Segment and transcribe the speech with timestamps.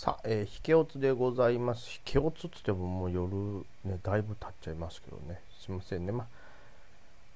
[0.00, 1.96] さあ、えー、引けおつでございます。
[1.96, 3.34] 引けおつって言ってももう夜
[3.84, 5.40] ね、だいぶ経っちゃいますけどね。
[5.60, 6.12] すいませんね。
[6.12, 6.24] ま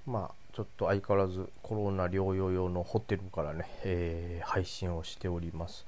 [0.06, 5.84] まあ、ちょっと相変わらずコロナ療養用のホテルからね、えー、配信をしております。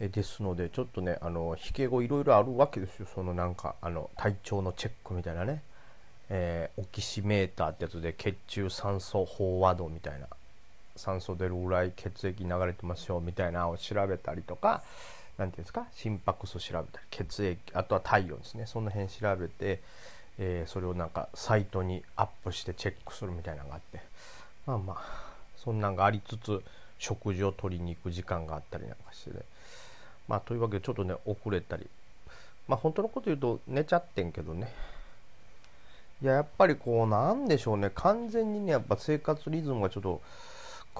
[0.00, 3.06] えですので、ちょっとね、あの、引け後いろいろあるわけですよ。
[3.14, 5.60] そのなんか、あの、体調のチェックみたいなね。
[6.30, 10.28] えー、オキシメーターってやつで血中酸素飽和度みたいな。
[10.96, 14.82] 酸素出るぐらい血液流れてますよみたいなを調べたりとか、
[15.38, 15.86] 何ていうんですか？
[15.92, 18.66] 心拍数調べたり血液あとは体温ですね。
[18.66, 19.80] その辺調べて、
[20.38, 24.00] えー、それをなんかサイトにアップしてチェックするみたいなのがあって。
[24.66, 25.02] まあまあ
[25.56, 26.62] そんなんがありつつ
[26.98, 29.36] 食事を取りに行く時間があったりなんかしてね。
[30.26, 31.86] まあというわけでちょっとね遅れたり。
[32.66, 34.72] まあ本当のこと言うと寝ちゃってんけどね。
[36.22, 37.90] いややっぱりこうなんでしょうね。
[37.94, 40.22] 完全にねやっぱ生活リズムがちょっと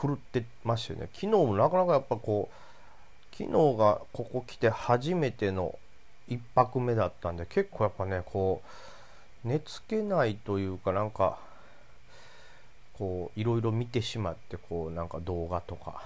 [0.00, 1.08] 狂ってましたよね。
[1.14, 2.54] 昨日もなかなかやっぱこう
[3.36, 5.78] 昨日がここ来て初めての
[6.30, 8.62] 1泊目だったんで結構やっぱねこ
[9.44, 11.38] う寝つけないというかなんか
[12.94, 16.02] こういろいろ見てしまってこうなんか動画とか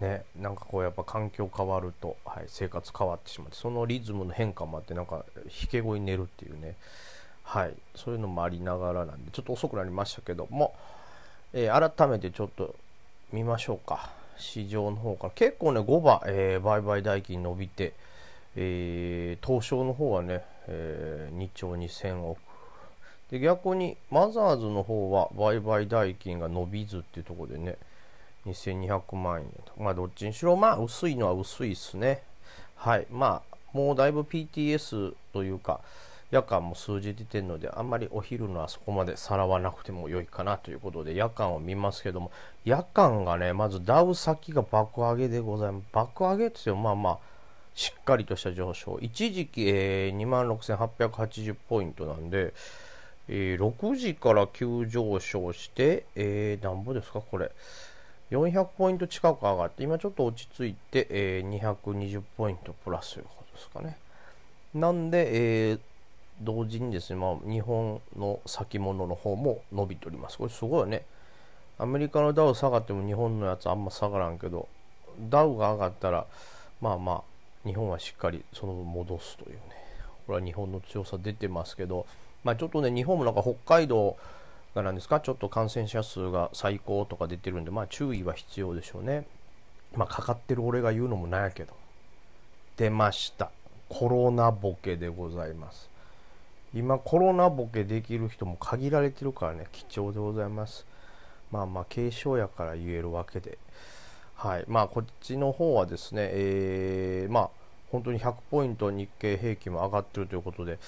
[0.00, 6.76] ねなんかこうやっぱ環境変わると、はい、生活変わってしまってそのリズムの変化もあってなんか引け声に寝るっていうね
[7.42, 10.76] はいそういうのもありながらなんでちょっと遅くなりましたけども、
[11.52, 12.76] えー、改めてちょっと
[13.32, 14.19] 見ましょうか。
[14.40, 17.92] 市場の方から結構ね5番、えー、売買代金伸びて、
[18.56, 22.38] えー、東証の方はね、えー、2兆2000億。
[23.30, 27.76] で逆にマザーズの方は売買代金が伸びずっていうところでね
[28.46, 29.46] 2200万円。
[29.64, 32.22] とまあどっちにしろまあ薄いのは薄いっすね。
[32.74, 33.06] はい。
[33.10, 35.80] まあもうだいぶ PTS というか
[36.30, 42.30] 夜間も数字出てるのであんまりお昼のはそこまでさらわなくても良いかなということで夜間を見ますけども
[42.64, 45.84] 夜間がねまずダウ先が爆上げでございます。
[45.92, 47.18] 爆上げって言ってもまあまあ
[47.74, 48.98] しっかりとした上昇。
[49.00, 52.52] 一時期、えー、26,880ポイントなんで、
[53.28, 57.50] えー、6時から急上昇して、えー、なんぼですかこれ。
[58.30, 63.98] 400ポイント近く上がって今ちょっと落ち着いて、えー、220ポイントプラスということですかね。
[64.74, 65.80] なんで、えー、
[66.40, 70.38] 同時にですね、まあ、日本の先物の方も伸びております。
[70.38, 71.04] これすごいね。
[71.78, 74.68] アメリカのダウ下がっても日本のやつあんま下がらんけど、
[75.28, 76.26] ダウが上がったら、
[76.80, 79.60] まあまあ、日本はしっかりその分戻すというね。
[80.26, 82.06] これは日本の強さ出てますけど、
[82.44, 84.16] まあちょっとね、日本もなんか北海道
[84.74, 89.26] がなんですか、ちょっと感染者数が最高とか出てるんで、まあ注意は必要でしょうね。
[89.94, 91.74] まあかかってる俺が言うのもなんやけど。
[92.76, 93.50] 出ました。
[93.90, 95.89] コロナボケでございます。
[96.74, 99.66] 今コロナボケできる人も限られてるからね。
[99.72, 100.86] 貴重でございます。
[101.50, 103.58] まあまあ軽症やから言えるわけで。
[104.36, 104.64] はい。
[104.68, 107.50] まあこっちの方はですねえー、まあ
[107.90, 110.78] 本当に100ポイント日経平均も上がってるということで。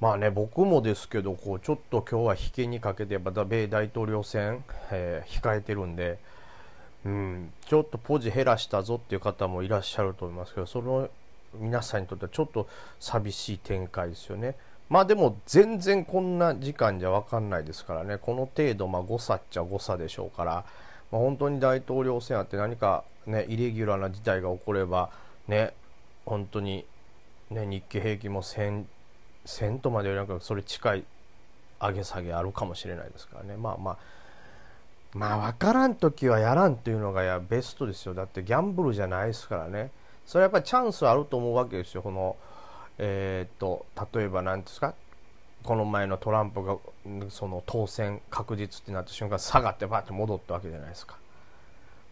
[0.00, 6.18] まあね僕もですけどこうちょっと今日は引けにかけてやっぱ米大統領選、えー、控えてるんで。
[7.04, 11.08] うん、ちょっとポジ減らしたぞっていう方もいらっしゃると思いますけどその
[11.54, 12.68] 皆さんにとってはちょっと
[12.98, 14.54] 寂しい展開ですよね。
[14.90, 20.64] まあでも全然こんな時間じゃ分かんないですからね、この程度、まあ、誤差っちゃ誤差でしょうから、
[21.12, 25.10] まあ、本当に大統領選あって何か、ね、イレギュラーな事態が起これば、
[25.46, 25.72] ね、
[26.26, 26.84] 本当に、
[27.50, 28.84] ね、日経平均も1000、
[29.46, 31.04] 1000とまでよりなんかそれ近い
[31.80, 33.98] 上げ下げあるかもしれないですからね、まあまあ、
[35.14, 38.14] まあ分からん時はやらんっていうのがやベストですよ。
[38.14, 39.90] だってギャンブルじゃないですからね。
[40.26, 42.02] それはやっぱりチャンスあると思うわけですよ。
[42.02, 42.36] この
[42.98, 44.94] えー、っと例えば何ですか？
[45.62, 46.76] この前のトランプが
[47.28, 51.16] その当選確実ってなった瞬間下がってバーって戻ったわけじゃないですか。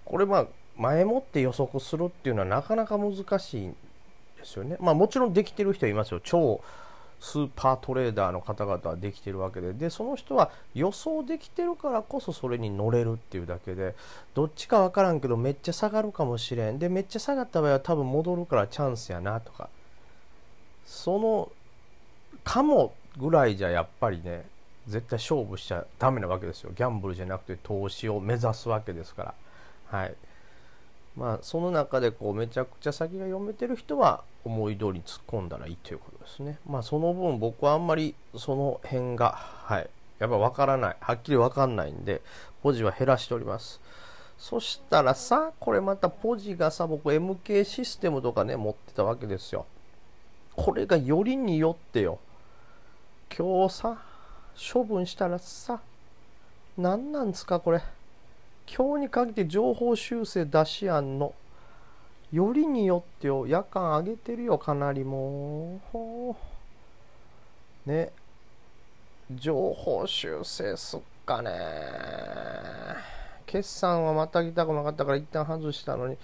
[0.05, 0.47] これまあ
[0.77, 3.73] 前もって予測するっていうのはなかなか難しいん
[4.39, 4.77] ですよね。
[4.81, 6.21] まあもちろんできてる人はいますよ。
[6.23, 6.61] 超
[7.21, 13.97] スーパートレーダーの方々はできてるわけででその人は予想できてるからこそそれに乗れるっていうだけで
[14.35, 19.69] どっちか分からんけどめっちゃ下がるかもしれんでめっちゃ下がった場合は多分戻るからチャンスやなとか
[20.89, 21.53] その
[22.45, 24.47] かもぐらいじゃやっぱりね
[24.87, 26.71] 絶対勝負しちゃダメなわけですよ。
[26.75, 29.35] ギャンブルじゃなくて投資を目指すわけですか
[29.91, 29.99] ら。
[29.99, 30.15] はい。
[31.15, 36.59] まあその中でこうめちゃくちゃ先が読めてる人は思い通りに突っ込んだらいいということですね。
[36.67, 39.91] まあその分僕はあんまりその辺がはい。
[40.19, 40.97] やっぱ分からない。
[41.01, 42.23] はっきり分かんないんで
[42.63, 43.79] ポジは減らしております。
[44.39, 49.67] そしたらさこれまたポジがさ僕 MK システムとかね持ってたわけですよ。
[50.59, 52.19] これがよりによってよ。
[53.35, 54.03] 今日さ
[54.73, 55.81] 処分したらさ
[56.77, 57.81] 何なんですかこれ。
[58.67, 61.33] 今日に限って情報修正出し案の。
[62.33, 63.47] よりによってよ。
[63.47, 67.89] 夜間上げてるよかなりもう。
[67.89, 68.11] ね。
[69.31, 73.18] 情報修正すっかね。
[73.49, 76.17] 決算はまたぎたくなかったから一旦外したのに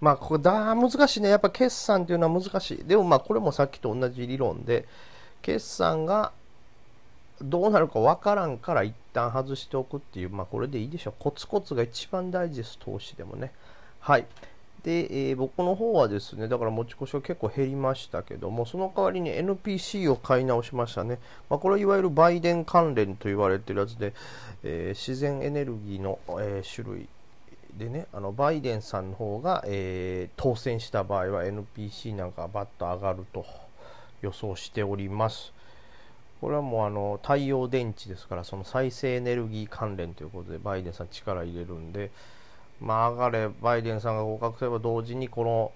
[0.00, 4.88] まあここだ難しいねやっぱ決算っていうのは難しいでもまあこれもさっきと同じ理論で
[5.42, 6.32] 決算が
[7.42, 11.14] どうなるかわからんから一旦外しておくっていう、まあこれでいいでしょう。
[11.18, 13.52] コツコツが一番大事です、投資でもね。
[13.98, 14.26] はい。
[14.82, 21.18] で、えー、僕の方はですね、だから持ち越しは結構減りましたけども、その代わりに NPC を買い直しましたね。
[21.48, 24.14] まあ、これはいわゆるバイデン関連と言われてるやつで、
[24.62, 27.08] えー、自然エネルギーの、えー、種類
[27.76, 33.46] でね、あのバイデンさんの方が、え当選した場合は NPC なんかバッと上がると
[34.22, 35.52] 予想しております。
[36.40, 42.10] これはもうあの太陽電池ですからその再生エネルギー関連ということでバイデンさん力入れるんで
[42.80, 45.72] まあ上がれバイデンさんが合格すれば同時にこの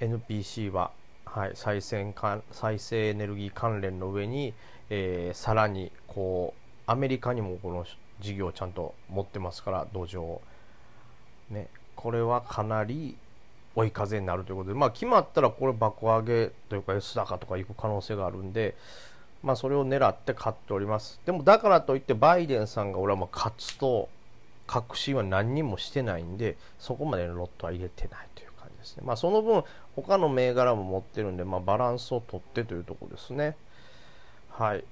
[0.00, 0.90] NPC は、
[1.24, 2.14] はい、再生
[2.52, 4.54] 再生エネルギー関連の上に、
[4.90, 7.84] えー、さらにこうアメリカにもこの
[8.20, 10.38] 事業をちゃんと持ってますから土壌
[11.50, 13.16] ねこれはかなり
[13.74, 18.76] 追い風になるということでまあ決まったらこれ爆上げというか S 高とか行く可能性があるんで
[19.44, 21.20] まあ、それを狙って買っております。
[21.26, 24.08] でもだからといってバイデンさんが俺はもう勝つと
[24.66, 29.02] 確信は何にもしてないんでそこまでのロットは入れてないという感じですね。
[29.06, 29.62] まあ、その分
[29.94, 33.56] 他の銘柄も持ってるんで、まあ、バランスをとってというところですね。
[34.50, 34.78] はい。
[34.78, 34.84] う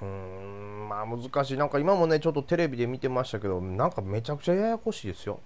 [0.00, 1.56] ーんまあ難しい。
[1.56, 5.40] なんか今もねちょっとテレビで見てましたけどなんかめちゃくちゃややこしいですよ。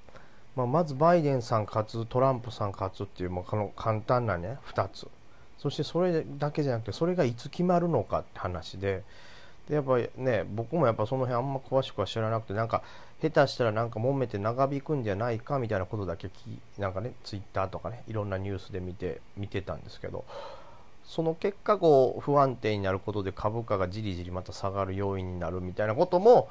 [0.56, 5.09] まあ、まずバイデンさん勝つトランプさん勝つっていう、まあ、この簡単なね2つ。
[5.59, 9.03] そしてそれだけじゃなくてそれがいつ決まるのかって話で
[9.69, 12.82] でやっぱね僕もやっぱその辺あんま詳しくは知らなくてなんか
[13.20, 16.31] 下手したらなんか揉めて長引くんじゃないかみたいなことだけ
[16.79, 20.25] なんかねツイッターとかねいろんなニュースで見て見てたんですけど
[21.05, 26.49] その結果こう不安定になることで株価がじりじりまた下がる要因になるみたいなことも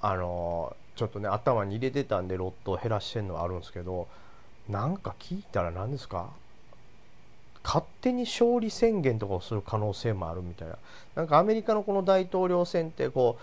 [0.00, 4.08] あのちょっとね頭に入れてたんでロットを減らしてるのはあるんですけど
[4.68, 6.30] なんか聞いたら何ですか？
[7.64, 10.76] 勝手に勝利宣言とかをする可能性もあるみたいな。
[11.14, 13.42] なんかアメリカのこの大統領選ってこう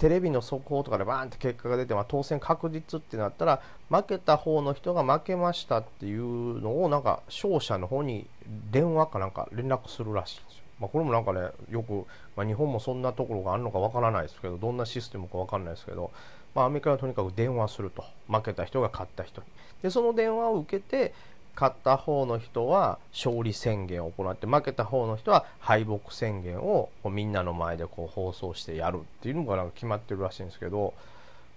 [0.00, 8.26] テレビの速報とかでバーンって結果が出て、まあ、当選確実ってなったら負けた方の人が負けましたっていうのをなんか勝者の方に
[8.70, 10.64] 電話かなんか連絡するらしいんですよ。
[10.80, 12.04] まあ、これもなんかねよく、
[12.36, 16.10] まあ、日本もそんなところがあるのかわからないですけどどんなシステムかわからないですけど、
[16.54, 18.04] まあ、アメリカはとにかく電話すると。
[18.28, 19.46] 負けた人が勝った人に。
[19.82, 21.14] でその電話を受けて
[21.54, 30.94] 勝った方の人は勝利宣言を行って負けた方の人は敗北宣言をみんなの前でこう放送してやるっていうのがなんか決まってるらしいんですけど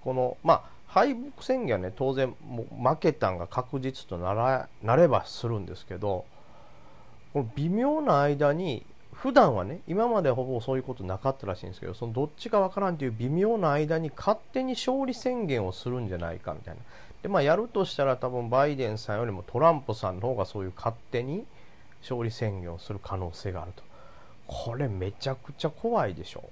[0.04, 6.26] このまあ敗北宣言はね当然もう負けたんが確実とならなればするんですけど
[7.34, 16.82] この微妙な間に普段はね今までほぼそういうことなかったらしいんですけどそのどっちかわからんっていう微妙な間に勝手に勝利宣言をするんじゃないかみたいな。
[17.22, 21.46] でまあやるとしたら多分バイデンさんよりもトランプさんの方がそういう勝手に
[22.02, 23.84] 勝利宣言をする可能性があると。
[24.48, 26.50] これめちゃくちゃ怖いでしょ。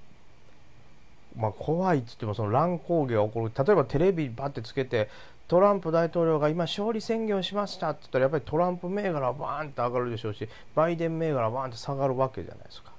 [1.38, 3.52] まあ怖いっつってもその乱高下が起こる。
[3.66, 5.10] 例えばテレビバッてつけて
[5.48, 12.92] トランプ大統領が今勝利宣言をしましたって言ったらやっぱりトランプ銘柄はバーンって上がるでしょうしバイデン銘柄はバーンって下がるわけじゃないですか。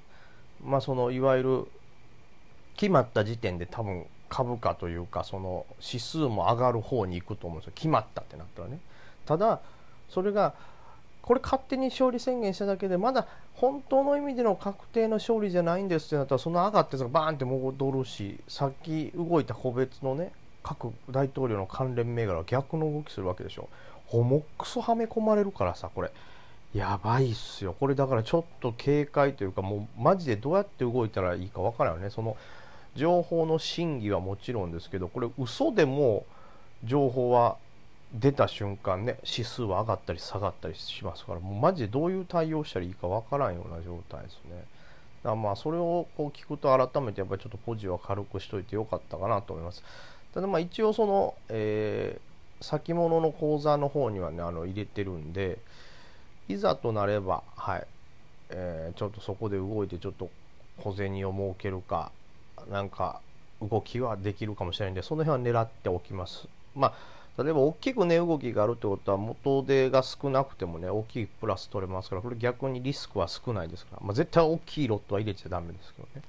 [0.64, 1.66] まあそのいわゆる
[2.76, 7.72] 決まった時点で多分株価というかその指数も上がる方に行くと思うんですよ。
[7.74, 8.78] 決まったってなったらね。
[9.24, 9.60] ただ
[10.08, 10.54] それが
[11.22, 23.68] これ勝手に勝利宣言しただけでまだ本当の意味での確定の勝利じゃないんですってなったらその上がってバーンって戻るしさっき動いた個別のね各大統領の関連銘柄は逆の動きするわけでしょ。
[24.06, 26.12] ホモックスはめ込まれるからさこれ。
[26.74, 27.74] やばいっすよ。
[27.78, 32.10] これだからちょっと警戒というかもうマジでどうやって動いたらいいかわからんよね。
[32.10, 32.36] その
[32.96, 36.24] 情報の真偽はもちろんですけどこれ嘘でも
[36.84, 37.56] 情報は
[38.12, 44.64] 出た瞬間ね指数は上がったり下がったりしますからもうマジでどういう対応したらいいかわからんような状態ですね。
[45.22, 49.82] だからまあそれをこう聞くと改めてやっぱりちょっとポジは軽くしといてよかったかなと思います。
[50.32, 55.58] ただまあ一応その、えー、先物の口座の方にはねあの入れてるんで
[56.48, 57.86] いざとなればはい、
[58.50, 60.30] えー、ちょっとそこで動いてちょっと
[60.78, 62.12] 小銭を設けるか
[62.70, 63.20] なんか
[63.60, 66.48] 動きはできるかもしれないんでその辺は狙っておきます。
[66.74, 76.22] まあ例えば大きく値動きがあるってことは元手が少なくてもね大きいプラス取れますからこれ逆にリスクは少ないですから、まあ、絶対大きいロットは入れちゃダメですけどね。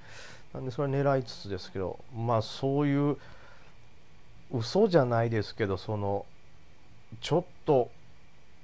[0.53, 3.17] なんでそれは狙いつつですけどまあそういう
[4.51, 6.25] 嘘じゃないですけどその
[7.21, 7.89] ちょっと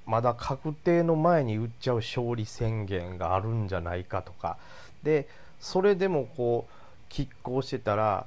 [0.06, 4.58] まだ確定の前に打っちゃう勝利宣言があるんじゃないかとか。
[5.02, 5.28] で
[5.62, 8.26] それでもこう拮抗してたら、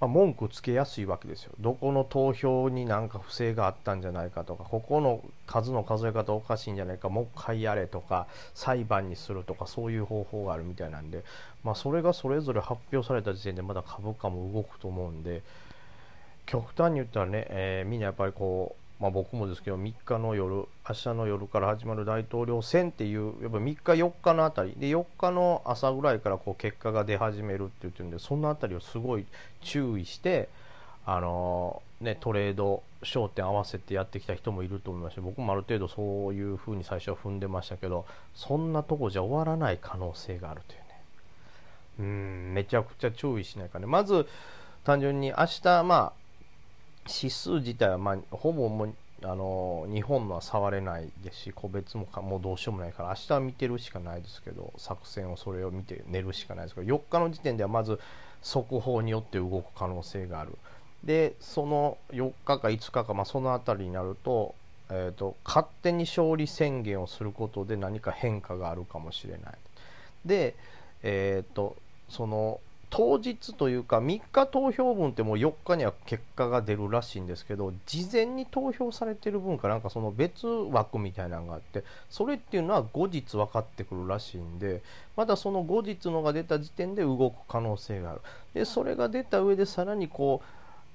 [0.00, 1.52] まあ、文句つけやすいわけですよ。
[1.60, 11.24] どこの投票になんか不正があったんじゃないかとかここの数の数え方おかしいんじゃないかもう一回やれとか裁判にするとかそういう方法があるみたいなんで、
[11.64, 15.42] まあ、それがそれぞれ発表された時点でまだ株価も動くと思うんで
[16.46, 24.74] 極端に言ったらね、えー、みんなやっぱりこうまあ、僕もですけど3日の夜明日の夜から始まる大統領選っていうやっぱ3日4日のあたり。
[24.76, 29.26] で4日の朝ぐらいからこう結果が出始めるって言ってるんでそのあたりをすごい
[29.60, 30.48] 注意して
[31.06, 40.84] あのー、ね、トレード焦点合わせてやってきた人もいると思いますし僕もある程度そういうふうに最初は踏んでましたけどそんなとこじゃ終わらない可能性があるというね。
[42.00, 43.86] うんめちゃくちゃ注意しないかね。
[43.86, 44.26] まず
[44.84, 46.17] 単純に明日まあ
[47.08, 57.98] 指数自体は、まあ、ほぼもあの日本のは触れないですし個別もかもうどうしようもないから明日は見てるしかないですけど作戦をそれを見て寝るしかないですけど4日の時点ではまず
[58.42, 60.56] 速報によって動く可能性がある。
[61.02, 64.54] でその4日か5日か、まあ、その辺りになると,、
[64.90, 69.54] えーと、勝手に勝利宣言をすることで何か変化があるかもしれない。
[70.24, 70.54] で、
[71.02, 71.76] えーと
[72.08, 84.82] その当日というか3日投票分ってもう4日には結果が出るらしいんですけど事前に投票されてる分かなんかその別枠みたいなのがあってそれっていうのは後日分かってくるらしいんで
[85.16, 88.20] まだその後日のが出た時点で動く可能性がある。
[88.54, 90.40] でそれが出た上でさらにこ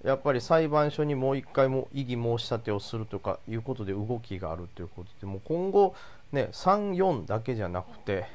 [0.03, 5.95] うやっぱり裁判所にもう1回も異議申し立てをするとかいうことで動きがあるということでもう今後
[6.33, 8.25] ね3、4だけじゃなくて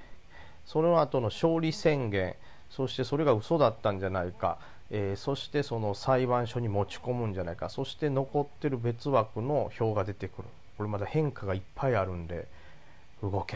[0.64, 2.36] その後の勝利宣言
[2.70, 4.58] そしてそれが嘘だったんじゃないか、
[4.90, 7.68] えー、そしてその裁判所に持ち込むんじゃないか。
[7.68, 10.48] そして残ってる別枠の票が出てくる。
[10.76, 12.46] これまだ変化がいっぱいあるんで
[13.22, 13.46] 動け。